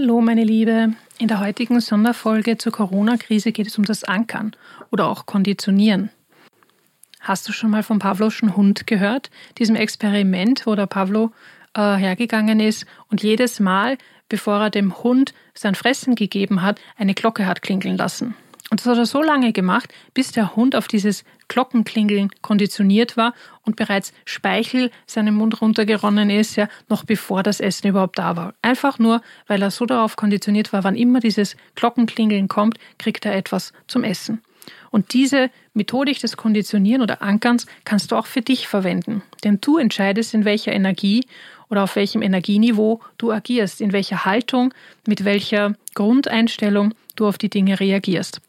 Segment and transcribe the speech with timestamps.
[0.00, 4.52] Hallo meine Liebe, in der heutigen Sonderfolge zur Corona-Krise geht es um das Ankern
[4.92, 6.10] oder auch Konditionieren.
[7.18, 9.30] Hast du schon mal vom Pavloschen Hund gehört?
[9.58, 11.32] Diesem Experiment, wo der Pavlo
[11.74, 13.98] äh, hergegangen ist und jedes Mal,
[14.28, 18.36] bevor er dem Hund sein Fressen gegeben hat, eine Glocke hat klingeln lassen.
[18.70, 23.32] Und das hat er so lange gemacht, bis der Hund auf dieses Glockenklingeln konditioniert war
[23.62, 28.54] und bereits Speichel seinem Mund runtergeronnen ist, ja, noch bevor das Essen überhaupt da war.
[28.60, 33.34] Einfach nur, weil er so darauf konditioniert war, wann immer dieses Glockenklingeln kommt, kriegt er
[33.34, 34.42] etwas zum Essen.
[34.90, 39.22] Und diese Methodik des Konditionieren oder Ankerns kannst du auch für dich verwenden.
[39.44, 41.26] Denn du entscheidest, in welcher Energie
[41.70, 44.74] oder auf welchem Energieniveau du agierst, in welcher Haltung,
[45.06, 48.40] mit welcher Grundeinstellung du auf die Dinge reagierst.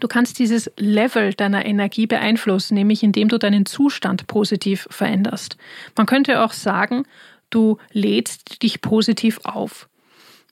[0.00, 5.56] Du kannst dieses Level deiner Energie beeinflussen, nämlich indem du deinen Zustand positiv veränderst.
[5.96, 7.04] Man könnte auch sagen,
[7.50, 9.88] du lädst dich positiv auf.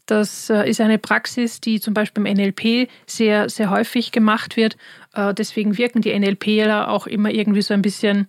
[0.07, 4.77] Das äh, ist eine Praxis, die zum Beispiel im NLP sehr, sehr häufig gemacht wird.
[5.15, 8.29] Äh, deswegen wirken die NLPler auch immer irgendwie so ein bisschen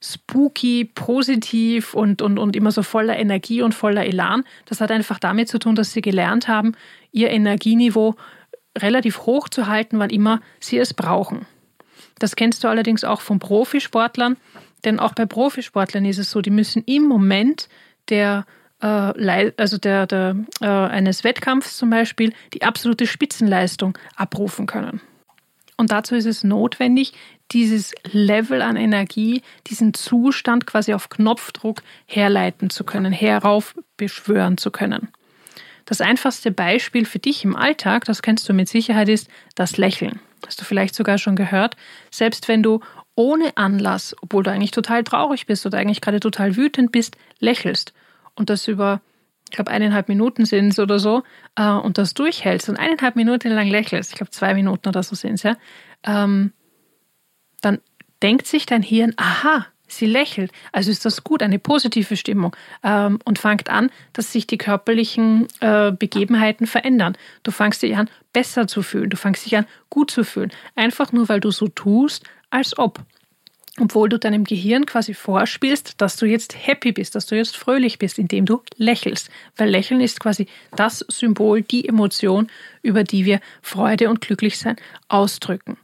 [0.00, 4.44] spooky, positiv und, und, und immer so voller Energie und voller Elan.
[4.66, 6.72] Das hat einfach damit zu tun, dass sie gelernt haben,
[7.12, 8.14] ihr Energieniveau
[8.76, 11.46] relativ hoch zu halten, wann immer sie es brauchen.
[12.18, 14.36] Das kennst du allerdings auch von Profisportlern,
[14.84, 17.68] denn auch bei Profisportlern ist es so, die müssen im Moment
[18.08, 18.46] der
[18.80, 25.00] äh, also der, der, äh, eines Wettkampfs zum Beispiel die absolute Spitzenleistung abrufen können.
[25.76, 27.12] Und dazu ist es notwendig,
[27.52, 35.08] dieses Level an Energie, diesen Zustand quasi auf Knopfdruck herleiten zu können, heraufbeschwören zu können.
[35.86, 40.20] Das einfachste Beispiel für dich im Alltag, das kennst du mit Sicherheit, ist das Lächeln.
[40.46, 41.76] Hast du vielleicht sogar schon gehört.
[42.10, 42.80] Selbst wenn du
[43.14, 47.94] ohne Anlass, obwohl du eigentlich total traurig bist oder eigentlich gerade total wütend bist, lächelst
[48.34, 49.00] und das über,
[49.48, 51.22] ich glaube, eineinhalb Minuten sind es oder so,
[51.54, 55.14] äh, und das durchhältst und eineinhalb Minuten lang lächelst, ich glaube, zwei Minuten oder so
[55.14, 55.56] sind es, ja,
[56.04, 56.52] ähm,
[57.62, 57.80] dann
[58.22, 63.18] denkt sich dein Hirn, aha, Sie lächelt, also ist das gut, eine positive Stimmung ähm,
[63.24, 67.16] und fängt an, dass sich die körperlichen äh, Begebenheiten verändern.
[67.42, 70.50] Du fängst dich an, besser zu fühlen, du fängst dich an, gut zu fühlen.
[70.74, 73.00] Einfach nur, weil du so tust, als ob.
[73.78, 77.98] Obwohl du deinem Gehirn quasi vorspielst, dass du jetzt happy bist, dass du jetzt fröhlich
[77.98, 79.28] bist, indem du lächelst.
[79.56, 82.48] Weil Lächeln ist quasi das Symbol, die Emotion,
[82.82, 84.76] über die wir Freude und Glücklichsein
[85.08, 85.76] ausdrücken.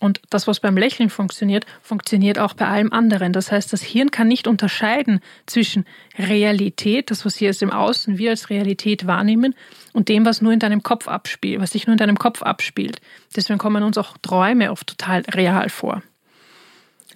[0.00, 3.32] Und das, was beim Lächeln funktioniert, funktioniert auch bei allem anderen.
[3.32, 5.84] Das heißt, das Hirn kann nicht unterscheiden zwischen
[6.18, 9.54] Realität, das, was hier ist im Außen, wir als Realität wahrnehmen,
[9.92, 13.00] und dem, was nur in deinem Kopf abspielt, was sich nur in deinem Kopf abspielt.
[13.34, 16.02] Deswegen kommen uns auch Träume oft total real vor.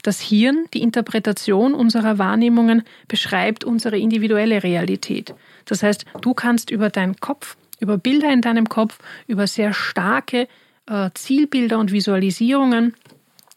[0.02, 5.32] Das Hirn, die Interpretation unserer Wahrnehmungen, beschreibt unsere individuelle Realität.
[5.64, 10.48] Das heißt, du kannst über deinen Kopf, über Bilder in deinem Kopf, über sehr starke
[10.86, 12.94] äh, Zielbilder und Visualisierungen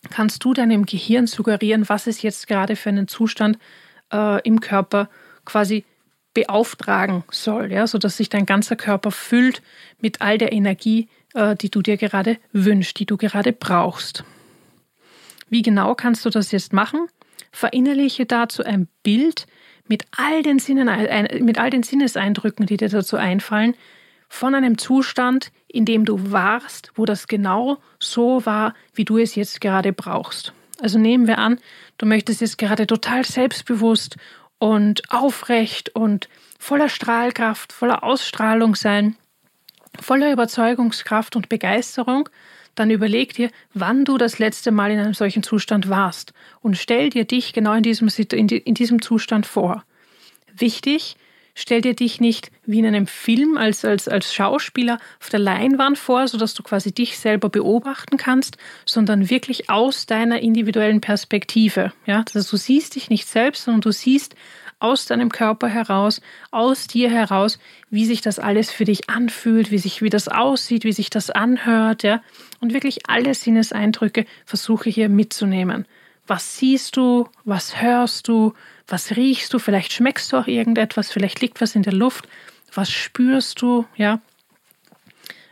[0.09, 3.57] kannst du deinem Gehirn suggerieren, was es jetzt gerade für einen Zustand
[4.13, 5.09] äh, im Körper
[5.45, 5.83] quasi
[6.33, 9.61] beauftragen soll, ja, sodass sich dein ganzer Körper füllt
[9.99, 14.23] mit all der Energie, äh, die du dir gerade wünschst, die du gerade brauchst.
[15.49, 17.07] Wie genau kannst du das jetzt machen?
[17.51, 19.47] Verinnerliche dazu ein Bild
[19.87, 20.89] mit all den, Sinnen,
[21.41, 23.75] mit all den Sinneseindrücken, die dir dazu einfallen,
[24.35, 29.35] von einem Zustand, in dem du warst, wo das genau so war, wie du es
[29.35, 30.53] jetzt gerade brauchst.
[30.81, 31.57] Also nehmen wir an,
[31.97, 34.17] du möchtest jetzt gerade total selbstbewusst
[34.59, 36.27] und aufrecht und
[36.59, 39.15] voller Strahlkraft, voller Ausstrahlung sein,
[40.01, 42.27] voller Überzeugungskraft und Begeisterung,
[42.75, 47.09] dann überleg dir, wann du das letzte Mal in einem solchen Zustand warst und stell
[47.09, 49.85] dir dich genau in diesem, in diesem Zustand vor.
[50.53, 51.15] Wichtig,
[51.55, 55.97] stell dir dich nicht wie in einem Film als, als, als Schauspieler auf der Leinwand
[55.97, 61.91] vor, sodass du quasi dich selber beobachten kannst, sondern wirklich aus deiner individuellen Perspektive.
[62.05, 64.35] Ja, also du siehst dich nicht selbst, sondern du siehst
[64.79, 66.21] aus deinem Körper heraus,
[66.51, 67.59] aus dir heraus,
[67.89, 71.29] wie sich das alles für dich anfühlt, wie sich, wie das aussieht, wie sich das
[71.29, 72.21] anhört, ja.
[72.59, 75.85] Und wirklich alle Sinneseindrücke versuche hier mitzunehmen.
[76.27, 77.27] Was siehst du?
[77.43, 78.53] Was hörst du?
[78.87, 79.59] Was riechst du?
[79.59, 82.27] Vielleicht schmeckst du auch irgendetwas, vielleicht liegt was in der Luft.
[82.73, 83.85] Was spürst du?
[83.95, 84.19] Ja.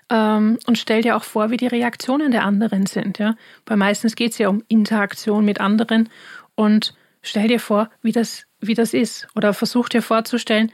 [0.10, 3.20] Ähm, und stell dir auch vor, wie die Reaktionen der anderen sind.
[3.20, 3.36] Ja.
[3.66, 6.10] Weil meistens geht es ja um Interaktion mit anderen.
[6.56, 9.28] Und stell dir vor, wie das, wie das ist.
[9.36, 10.72] Oder versuch dir vorzustellen,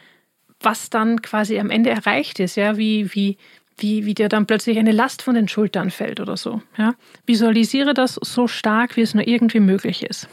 [0.62, 3.38] was dann quasi am Ende erreicht ist, ja, wie, wie,
[3.80, 6.62] wie, wie dir dann plötzlich eine Last von den Schultern fällt oder so.
[6.78, 6.96] Ja.
[7.26, 10.28] Visualisiere das so stark, wie es nur irgendwie möglich ist.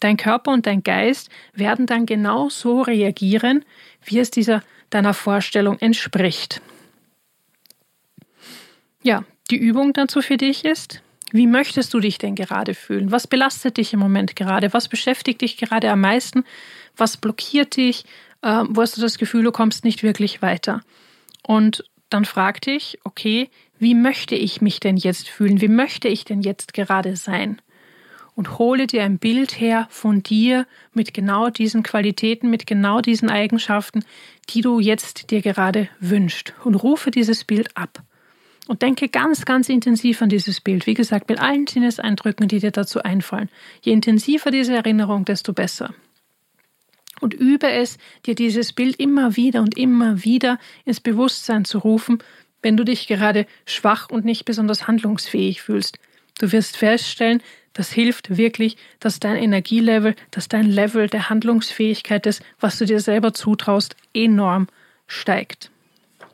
[0.00, 3.64] Dein Körper und dein Geist werden dann genau so reagieren,
[4.04, 6.60] wie es dieser deiner Vorstellung entspricht.
[9.02, 11.02] Ja, die Übung dazu für dich ist,
[11.32, 13.10] wie möchtest du dich denn gerade fühlen?
[13.10, 14.72] Was belastet dich im Moment gerade?
[14.74, 16.44] Was beschäftigt dich gerade am meisten?
[16.96, 18.04] Was blockiert dich?
[18.42, 20.82] Äh, wo hast du das Gefühl, du kommst nicht wirklich weiter?
[21.42, 23.48] Und dann frag dich, okay,
[23.78, 25.60] wie möchte ich mich denn jetzt fühlen?
[25.60, 27.60] Wie möchte ich denn jetzt gerade sein?
[28.34, 33.28] Und hole dir ein Bild her von dir mit genau diesen Qualitäten, mit genau diesen
[33.28, 34.04] Eigenschaften,
[34.48, 36.54] die du jetzt dir gerade wünschst.
[36.64, 38.02] Und rufe dieses Bild ab.
[38.68, 40.86] Und denke ganz, ganz intensiv an dieses Bild.
[40.86, 43.50] Wie gesagt, mit allen Sinneseindrücken, die dir dazu einfallen.
[43.82, 45.92] Je intensiver diese Erinnerung, desto besser.
[47.22, 52.18] Und übe es, dir dieses Bild immer wieder und immer wieder ins Bewusstsein zu rufen,
[52.62, 56.00] wenn du dich gerade schwach und nicht besonders handlungsfähig fühlst.
[56.40, 57.40] Du wirst feststellen,
[57.74, 62.98] das hilft wirklich, dass dein Energielevel, dass dein Level der Handlungsfähigkeit des, was du dir
[62.98, 64.66] selber zutraust, enorm
[65.06, 65.70] steigt.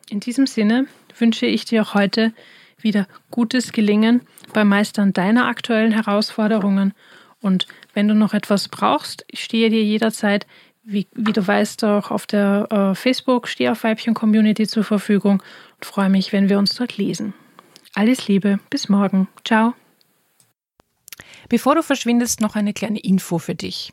[0.08, 0.86] In diesem Sinne
[1.18, 2.32] wünsche ich dir auch heute
[2.80, 4.22] wieder gutes Gelingen
[4.54, 6.94] beim Meistern deiner aktuellen Herausforderungen.
[7.42, 10.46] Und wenn du noch etwas brauchst, ich stehe dir jederzeit,
[10.88, 15.42] wie, wie du weißt, auch auf der äh, Facebook Steh auf Weibchen Community zur Verfügung
[15.76, 17.34] und freue mich, wenn wir uns dort lesen.
[17.94, 19.28] Alles Liebe, bis morgen.
[19.44, 19.74] Ciao.
[21.50, 23.92] Bevor du verschwindest, noch eine kleine Info für dich.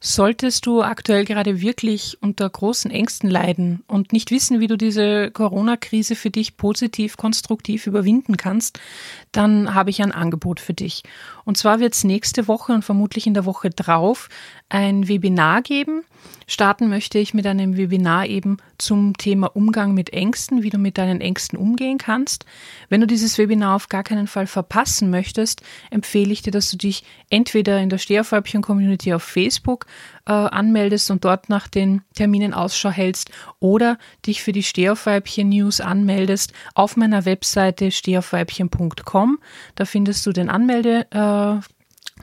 [0.00, 5.32] Solltest du aktuell gerade wirklich unter großen Ängsten leiden und nicht wissen, wie du diese
[5.32, 8.78] Corona-Krise für dich positiv, konstruktiv überwinden kannst,
[9.32, 11.02] dann habe ich ein Angebot für dich.
[11.44, 14.28] Und zwar wird es nächste Woche und vermutlich in der Woche drauf
[14.68, 16.04] ein Webinar geben.
[16.46, 20.96] Starten möchte ich mit einem Webinar eben zum Thema Umgang mit Ängsten, wie du mit
[20.96, 22.46] deinen Ängsten umgehen kannst.
[22.88, 26.76] Wenn du dieses Webinar auf gar keinen Fall verpassen möchtest, empfehle ich dir, dass du
[26.76, 29.86] dich entweder in der Steherfäubchen-Community auf Facebook
[30.26, 33.30] äh, anmeldest und dort nach den Terminen Ausschau hältst
[33.60, 39.38] oder dich für die Stehaufweibchen-News anmeldest auf meiner Webseite stehaufweibchen.com.
[39.74, 41.77] Da findest du den Anmelde, äh,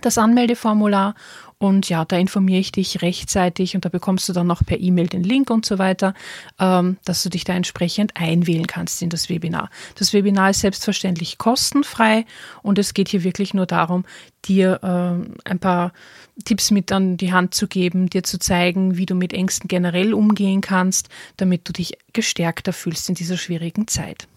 [0.06, 1.16] das Anmeldeformular
[1.58, 5.08] und ja, da informiere ich dich rechtzeitig und da bekommst du dann noch per E-Mail
[5.08, 6.14] den Link und so weiter,
[6.60, 9.70] ähm, dass du dich da entsprechend einwählen kannst in das Webinar.
[9.96, 12.26] Das Webinar ist selbstverständlich kostenfrei
[12.62, 14.06] und es geht hier wirklich nur darum,
[14.44, 15.94] dir ähm, ein paar
[16.44, 20.14] Tipps mit an die Hand zu geben, dir zu zeigen, wie du mit Ängsten generell
[20.14, 21.08] umgehen kannst,
[21.38, 24.28] damit du dich gestärkter fühlst in dieser schwierigen Zeit.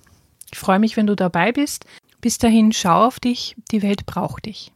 [0.53, 1.85] Ich freue mich, wenn du dabei bist.
[2.21, 4.73] Bis dahin, schau auf dich, die Welt braucht dich.